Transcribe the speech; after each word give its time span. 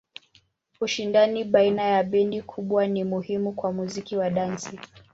Ushindani 0.81 1.43
baina 1.43 1.83
ya 1.83 2.03
bendi 2.03 2.41
kubwa 2.41 2.87
ni 2.87 3.03
muhimu 3.03 3.51
kwa 3.53 3.71
muziki 3.73 4.17
wa 4.17 4.29
dansi. 4.29 4.79